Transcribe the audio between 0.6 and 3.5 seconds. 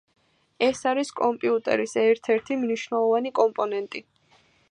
ეს არის კომპიუტერის ერთ-ერთი მნიშვნელოვანი